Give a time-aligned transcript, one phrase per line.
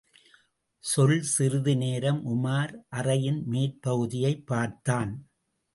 [0.83, 1.21] சொல்!
[1.23, 5.13] சிறிது நேரம் உமார் அறையின் மேற்பகுதியைப் பார்த்தான்.